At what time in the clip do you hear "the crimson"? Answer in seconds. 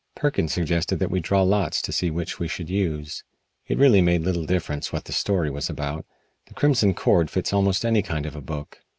6.47-6.95